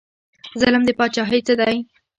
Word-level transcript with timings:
ظلم 0.61 0.81
د 0.85 0.89
پاچاهۍ 0.97 1.41
څه 1.47 1.53
دی؟ 1.59 1.75